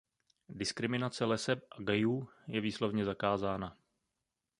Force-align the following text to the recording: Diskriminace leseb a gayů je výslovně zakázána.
Diskriminace 0.49 1.25
leseb 1.25 1.59
a 1.71 1.81
gayů 1.81 2.29
je 2.47 2.61
výslovně 2.61 3.05
zakázána. 3.05 3.77